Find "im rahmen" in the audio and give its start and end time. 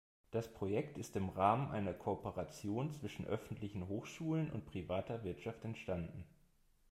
1.15-1.69